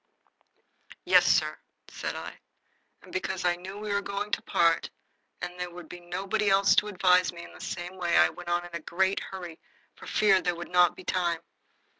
[1.05, 2.39] "Yes, sir," said I,
[3.03, 4.89] and because I knew we were going to part
[5.41, 8.49] and there would be nobody else to advise me in the same way, I went
[8.49, 9.59] on in a great hurry
[9.93, 11.41] for fear there should not be time.